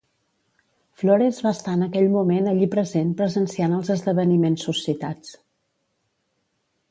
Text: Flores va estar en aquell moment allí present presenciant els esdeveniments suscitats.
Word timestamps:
Flores 1.01 1.41
va 1.47 1.51
estar 1.57 1.73
en 1.79 1.87
aquell 1.87 2.07
moment 2.13 2.47
allí 2.51 2.69
present 2.75 3.11
presenciant 3.19 3.77
els 3.81 3.93
esdeveniments 3.97 4.67
suscitats. 4.69 5.35